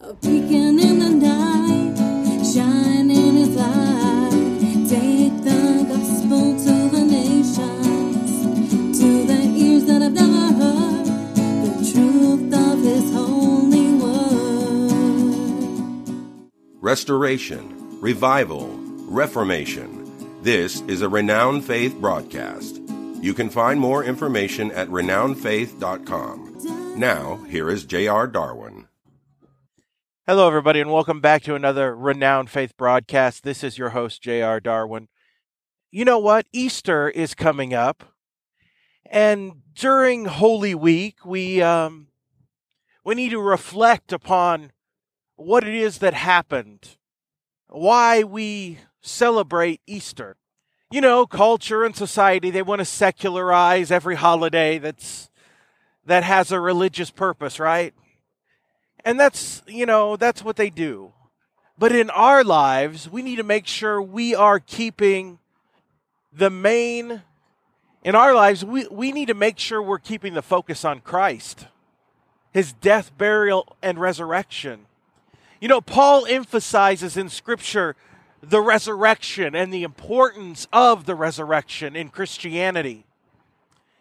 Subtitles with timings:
[0.00, 1.96] A beacon in the night,
[2.44, 4.30] shining its light.
[4.88, 8.42] Take the gospel to the nations,
[8.98, 11.06] to the ears that have never heard
[11.64, 14.90] the truth of His holy word.
[16.82, 18.68] restoration, revival,
[19.08, 20.04] reformation.
[20.42, 22.80] This is a Renowned Faith broadcast.
[23.20, 26.98] You can find more information at renownedfaith.com.
[26.98, 28.26] Now, here is J.R.
[28.26, 28.85] Darwin.
[30.28, 33.44] Hello, everybody, and welcome back to another Renowned Faith broadcast.
[33.44, 34.58] This is your host, J.R.
[34.58, 35.06] Darwin.
[35.92, 36.48] You know what?
[36.52, 38.12] Easter is coming up,
[39.08, 42.08] and during Holy Week, we um,
[43.04, 44.72] we need to reflect upon
[45.36, 46.96] what it is that happened,
[47.68, 50.38] why we celebrate Easter.
[50.90, 55.30] You know, culture and society they want to secularize every holiday that's
[56.04, 57.94] that has a religious purpose, right?
[59.06, 61.12] And that's, you know, that's what they do.
[61.78, 65.38] But in our lives, we need to make sure we are keeping
[66.32, 67.22] the main,
[68.02, 71.68] in our lives, we, we need to make sure we're keeping the focus on Christ,
[72.52, 74.86] his death, burial, and resurrection.
[75.60, 77.94] You know, Paul emphasizes in Scripture
[78.42, 83.06] the resurrection and the importance of the resurrection in Christianity.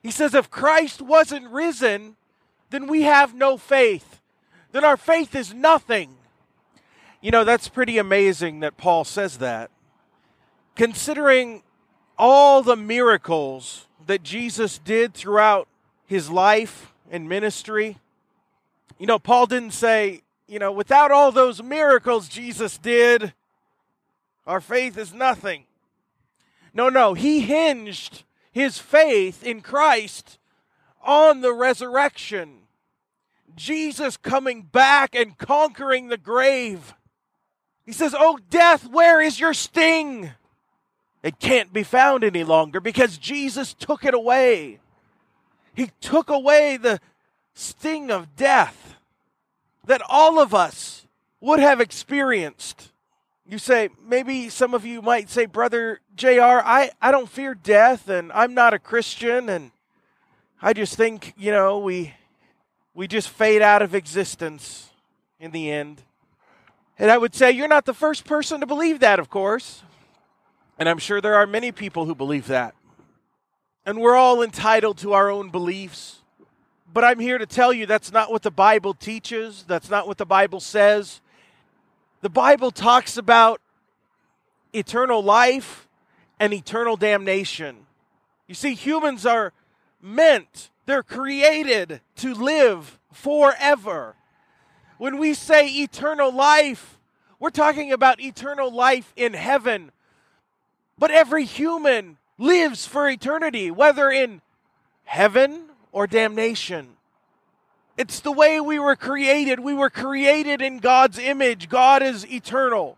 [0.00, 2.14] He says, if Christ wasn't risen,
[2.70, 4.20] then we have no faith
[4.72, 6.16] then our faith is nothing.
[7.20, 9.70] You know, that's pretty amazing that Paul says that.
[10.74, 11.62] Considering
[12.18, 15.68] all the miracles that Jesus did throughout
[16.06, 17.98] his life and ministry,
[18.98, 23.34] you know, Paul didn't say, you know, without all those miracles Jesus did,
[24.46, 25.64] our faith is nothing.
[26.74, 30.38] No, no, he hinged his faith in Christ
[31.02, 32.61] on the resurrection
[33.56, 36.94] Jesus coming back and conquering the grave.
[37.84, 40.30] He says, Oh, death, where is your sting?
[41.22, 44.80] It can't be found any longer because Jesus took it away.
[45.74, 47.00] He took away the
[47.54, 48.96] sting of death
[49.86, 51.06] that all of us
[51.40, 52.92] would have experienced.
[53.46, 58.08] You say, maybe some of you might say, Brother JR, I, I don't fear death
[58.08, 59.72] and I'm not a Christian and
[60.60, 62.14] I just think, you know, we
[62.94, 64.90] we just fade out of existence
[65.40, 66.02] in the end.
[66.98, 69.82] And I would say you're not the first person to believe that, of course.
[70.78, 72.74] And I'm sure there are many people who believe that.
[73.84, 76.22] And we're all entitled to our own beliefs.
[76.92, 80.18] But I'm here to tell you that's not what the Bible teaches, that's not what
[80.18, 81.20] the Bible says.
[82.20, 83.60] The Bible talks about
[84.72, 85.88] eternal life
[86.38, 87.86] and eternal damnation.
[88.46, 89.52] You see, humans are
[90.00, 94.14] meant they're created to live forever.
[94.98, 96.98] When we say eternal life,
[97.38, 99.90] we're talking about eternal life in heaven.
[100.98, 104.42] But every human lives for eternity, whether in
[105.04, 106.88] heaven or damnation.
[107.96, 109.60] It's the way we were created.
[109.60, 111.68] We were created in God's image.
[111.68, 112.96] God is eternal.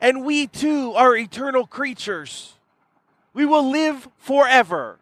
[0.00, 2.54] And we too are eternal creatures.
[3.32, 4.98] We will live forever.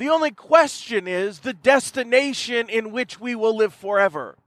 [0.00, 4.38] The only question is the destination in which we will live forever.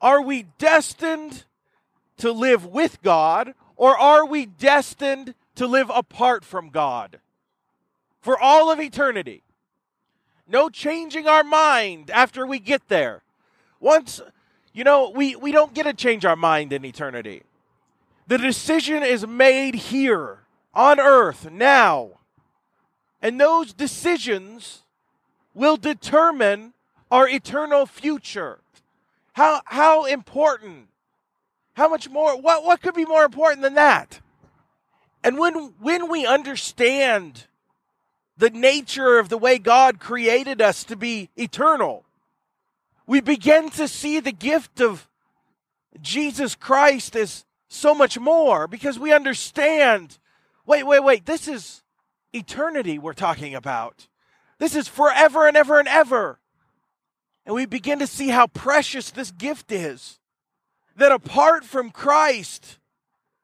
[0.00, 1.44] Are we destined
[2.16, 7.20] to live with God, or are we destined to live apart from God
[8.22, 9.42] for all of eternity?
[10.48, 13.24] No changing our mind after we get there.
[13.78, 14.22] Once,
[14.72, 17.42] you know, we, we don't get to change our mind in eternity.
[18.26, 20.38] The decision is made here
[20.72, 22.15] on earth now.
[23.20, 24.82] And those decisions
[25.54, 26.74] will determine
[27.10, 28.58] our eternal future.
[29.32, 30.88] How, how important?
[31.74, 32.40] How much more?
[32.40, 34.20] What, what could be more important than that?
[35.22, 37.44] And when, when we understand
[38.38, 42.04] the nature of the way God created us to be eternal,
[43.06, 45.08] we begin to see the gift of
[46.00, 50.18] Jesus Christ as so much more because we understand
[50.66, 51.82] wait, wait, wait, this is
[52.36, 54.06] eternity we're talking about.
[54.58, 56.38] This is forever and ever and ever.
[57.44, 60.18] And we begin to see how precious this gift is.
[60.96, 62.78] That apart from Christ,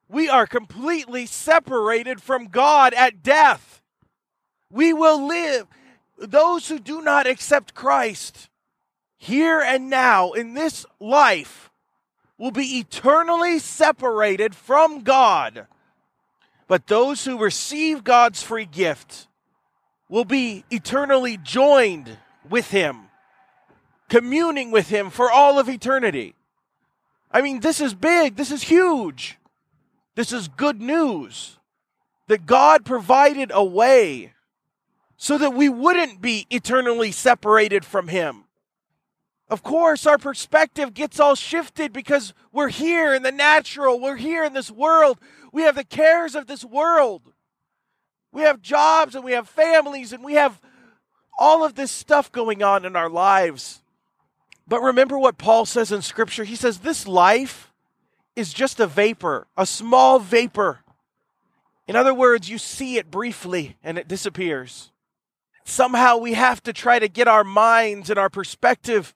[0.08, 3.82] we are completely separated from God at death.
[4.70, 5.66] We will live.
[6.18, 8.48] Those who do not accept Christ
[9.16, 11.70] here and now in this life
[12.38, 15.66] will be eternally separated from God
[16.72, 19.26] but those who receive God's free gift
[20.08, 22.16] will be eternally joined
[22.48, 23.10] with Him,
[24.08, 26.34] communing with Him for all of eternity.
[27.30, 28.36] I mean, this is big.
[28.36, 29.36] This is huge.
[30.14, 31.58] This is good news
[32.28, 34.32] that God provided a way
[35.18, 38.44] so that we wouldn't be eternally separated from Him.
[39.52, 44.44] Of course, our perspective gets all shifted because we're here in the natural, we're here
[44.44, 45.18] in this world,
[45.52, 47.20] we have the cares of this world.
[48.32, 50.58] We have jobs and we have families and we have
[51.38, 53.82] all of this stuff going on in our lives.
[54.66, 56.44] But remember what Paul says in Scripture?
[56.44, 57.74] He says, This life
[58.34, 60.78] is just a vapor, a small vapor.
[61.86, 64.92] In other words, you see it briefly and it disappears.
[65.64, 69.12] Somehow we have to try to get our minds and our perspective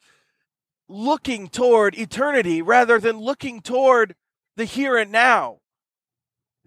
[0.89, 4.15] looking toward eternity rather than looking toward
[4.57, 5.59] the here and now.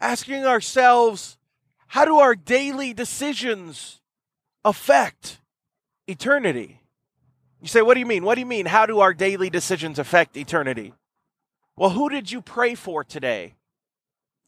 [0.02, 1.38] Asking ourselves,
[1.88, 4.02] how do our daily decisions
[4.64, 5.40] affect
[6.08, 6.82] eternity?
[7.62, 8.24] You say, what do you mean?
[8.24, 8.66] What do you mean?
[8.66, 10.94] How do our daily decisions affect eternity?
[11.76, 13.56] Well, who did you pray for today?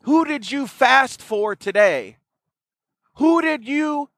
[0.04, 2.18] Who did you fast for today?
[3.16, 4.10] Who did you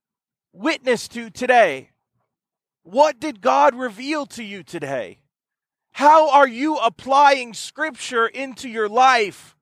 [0.52, 1.90] witness to today?
[2.84, 5.20] What did God reveal to you today?
[5.94, 9.56] How are you applying Scripture into your life?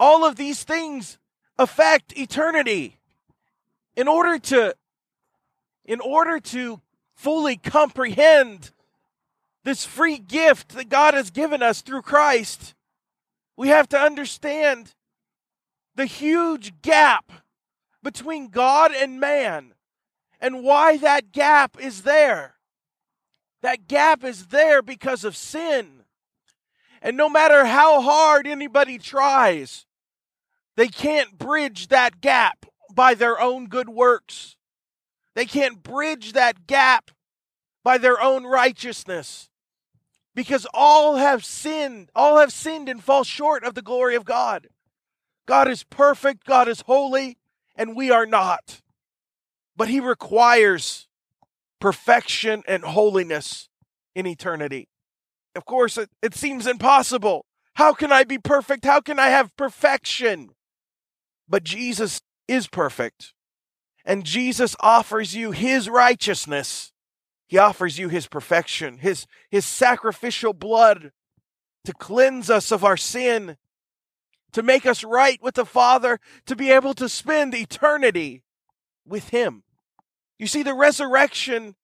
[0.00, 1.18] All of these things
[1.58, 2.98] affect eternity.
[3.94, 4.74] In order to
[5.84, 6.80] in order to
[7.14, 8.70] fully comprehend
[9.64, 12.74] this free gift that God has given us through Christ,
[13.54, 14.94] we have to understand
[15.94, 17.30] the huge gap
[18.02, 19.74] between God and man
[20.40, 22.53] and why that gap is there.
[23.64, 26.02] That gap is there because of sin.
[27.00, 29.86] And no matter how hard anybody tries,
[30.76, 34.56] they can't bridge that gap by their own good works.
[35.34, 37.10] They can't bridge that gap
[37.82, 39.48] by their own righteousness.
[40.34, 44.68] Because all have sinned, all have sinned and fall short of the glory of God.
[45.46, 47.38] God is perfect, God is holy,
[47.74, 48.82] and we are not.
[49.74, 51.08] But He requires
[51.84, 53.68] perfection and holiness
[54.14, 54.88] in eternity.
[55.54, 57.44] Of course, it, it seems impossible.
[57.74, 58.86] How can I be perfect?
[58.86, 60.48] How can I have perfection?
[61.46, 63.34] But Jesus is perfect.
[64.02, 66.90] And Jesus offers you his righteousness.
[67.48, 71.12] He offers you his perfection, his, his sacrificial blood
[71.84, 73.58] to cleanse us of our sin,
[74.52, 78.42] to make us right with the Father, to be able to spend eternity
[79.04, 79.63] with him.
[80.38, 81.76] You see, the resurrection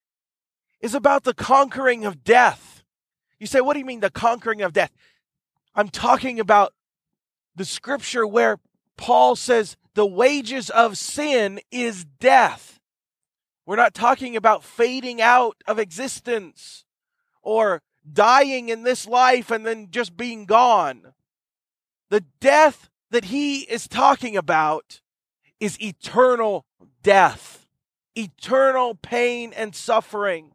[0.81, 2.83] is about the conquering of death.
[3.39, 4.91] You say, what do you mean, the conquering of death?
[5.75, 6.75] I'm talking about
[7.55, 8.59] the scripture where
[8.97, 12.81] Paul says the wages of sin is death.
[13.67, 16.85] We're not talking about fading out of existence
[17.43, 21.15] or dying in this life and then just being gone.
[22.09, 25.01] The death that he is talking about
[25.61, 26.65] is eternal
[27.03, 27.60] death
[28.17, 30.53] eternal pain and suffering,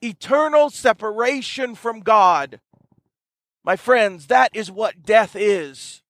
[0.00, 2.60] eternal separation from God.
[3.64, 6.02] My friends, that is what death is.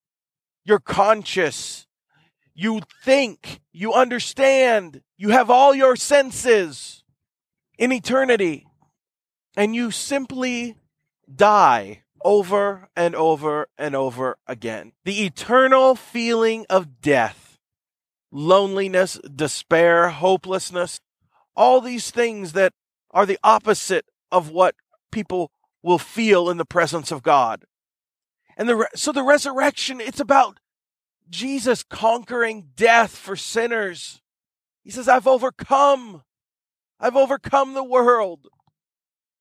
[0.65, 1.87] You're conscious.
[2.55, 3.61] You think.
[3.73, 5.03] You understand.
[5.17, 7.05] You have all your senses
[7.79, 8.67] in eternity.
[9.57, 10.77] And you simply
[11.33, 14.93] die over and over and over again.
[15.05, 17.44] The eternal feeling of death
[18.35, 21.01] loneliness, despair, hopelessness,
[21.57, 22.75] all these things that
[23.13, 24.75] are the opposite of what
[25.13, 27.65] people will feel in the presence of God.
[28.57, 30.59] And the so the resurrection it's about
[31.31, 34.21] Jesus conquering death for sinners.
[34.83, 36.23] He says I've overcome
[36.99, 38.49] I've overcome the world.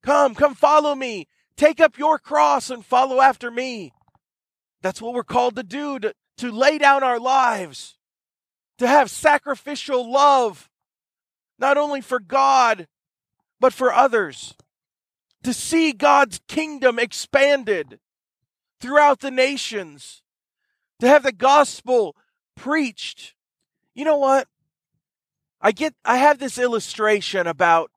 [0.03, 1.27] Come, come follow me.
[1.55, 3.93] Take up your cross and follow after me.
[4.81, 7.97] That's what we're called to do to, to lay down our lives
[8.83, 10.69] to have sacrificial love,
[11.57, 12.89] not only for God,
[13.57, 14.55] but for others,
[15.41, 18.01] to see God's kingdom expanded
[18.81, 20.21] throughout the nations,
[20.99, 22.17] to have the gospel
[22.57, 23.35] preached.
[23.95, 24.49] You know what?
[25.61, 27.89] I get I have this illustration about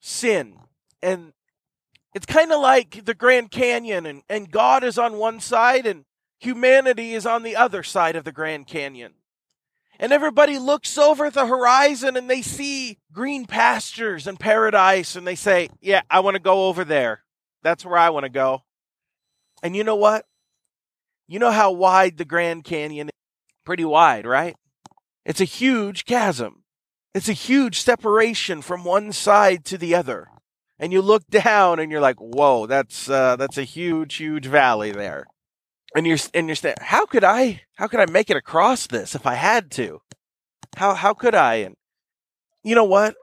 [0.00, 0.58] sin
[1.02, 1.32] and
[2.14, 6.04] it's kind of like the Grand Canyon and, and God is on one side and
[6.38, 9.14] humanity is on the other side of the Grand Canyon
[9.98, 15.34] and everybody looks over the horizon and they see green pastures and paradise and they
[15.34, 17.22] say, Yeah, I want to go over there.
[17.62, 18.62] That's where I want to go.
[19.62, 20.26] And you know what?
[21.26, 23.12] You know how wide the Grand Canyon is?
[23.64, 24.56] Pretty wide, right?
[25.24, 26.64] It's a huge chasm.
[27.14, 30.28] It's a huge separation from one side to the other.
[30.78, 34.92] and you look down and you're like, whoa, that's uh, that's a huge, huge valley
[34.92, 35.24] there.
[35.94, 39.14] And you're and you're saying, how could I how could I make it across this
[39.14, 40.00] if I had to?
[40.76, 41.56] How how could I?
[41.56, 41.76] And
[42.62, 43.14] you know what?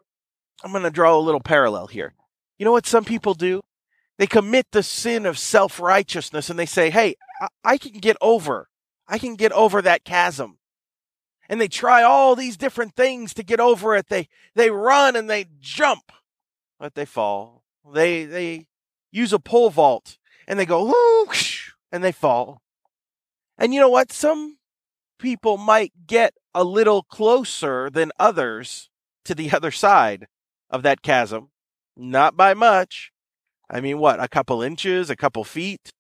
[0.63, 2.13] I'm going to draw a little parallel here.
[2.57, 3.61] You know what some people do?
[4.19, 8.17] They commit the sin of self righteousness and they say, hey, I-, I can get
[8.21, 8.69] over.
[9.07, 10.59] I can get over that chasm
[11.51, 14.07] and they try all these different things to get over it.
[14.07, 16.13] They they run and they jump,
[16.79, 17.65] but they fall.
[17.93, 18.67] They they
[19.11, 22.62] use a pole vault and they go whoosh, and they fall.
[23.57, 24.12] And you know what?
[24.12, 24.57] Some
[25.19, 28.89] people might get a little closer than others
[29.25, 30.27] to the other side
[30.69, 31.50] of that chasm,
[31.95, 33.12] not by much.
[33.69, 35.91] I mean, what, a couple inches, a couple feet?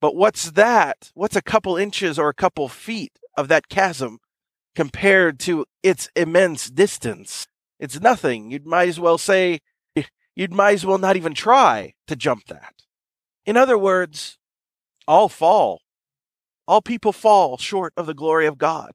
[0.00, 1.12] But what's that?
[1.14, 4.18] What's a couple inches or a couple feet of that chasm
[4.74, 7.46] compared to its immense distance?
[7.78, 8.50] It's nothing.
[8.50, 9.60] You might as well say,
[10.34, 12.74] you'd might as well not even try to jump that.
[13.46, 14.38] In other words,
[15.06, 15.82] all fall.
[16.66, 18.92] All people fall short of the glory of God.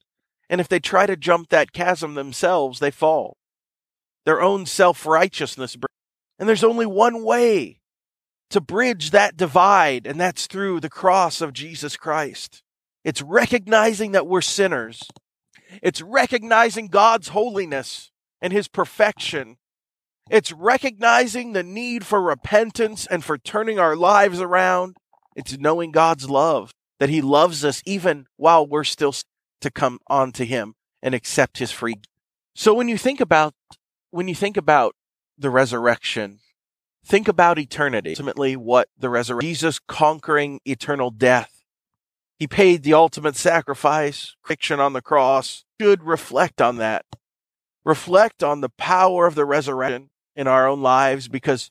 [0.49, 3.37] And if they try to jump that chasm themselves, they fall.
[4.25, 5.75] Their own self righteousness.
[6.39, 7.79] And there's only one way
[8.49, 12.63] to bridge that divide, and that's through the cross of Jesus Christ.
[13.03, 15.01] It's recognizing that we're sinners.
[15.81, 18.11] It's recognizing God's holiness
[18.41, 19.57] and his perfection.
[20.29, 24.97] It's recognizing the need for repentance and for turning our lives around.
[25.37, 29.13] It's knowing God's love, that he loves us even while we're still
[29.61, 31.93] to come on to him and accept his free.
[32.55, 33.53] So when you think about
[34.09, 34.95] when you think about
[35.37, 36.39] the resurrection,
[37.05, 38.11] think about eternity.
[38.11, 41.63] Ultimately, what the resurrection Jesus conquering eternal death.
[42.39, 45.65] He paid the ultimate sacrifice, fiction on the cross.
[45.79, 47.05] Should reflect on that.
[47.85, 51.69] Reflect on the power of the resurrection in our own lives because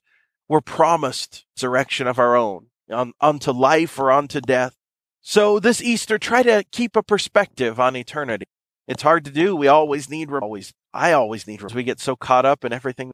[0.48, 4.76] we're promised resurrection of our own on, unto life or unto death.
[5.20, 8.46] So this Easter, try to keep a perspective on eternity.
[8.86, 9.56] It's hard to do.
[9.56, 13.10] We always need, always, I always need, we get so caught up in everything.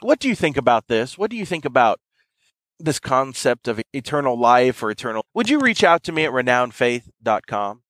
[0.00, 1.16] What do you think about this?
[1.16, 1.98] What do you think about
[2.78, 5.24] this concept of eternal life or eternal?
[5.32, 7.82] Would you reach out to me at renownedfaith.com?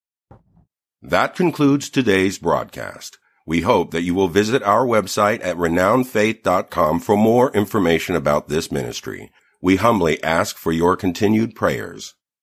[1.03, 3.19] That concludes today's broadcast.
[3.47, 8.73] We hope that you will visit our website at renownedfaith.com for more information about this
[8.73, 9.31] ministry.
[9.64, 12.16] We humbly ask for your continued prayers.